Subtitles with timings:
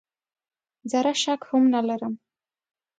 [0.91, 2.13] زره شک هم نه لرم.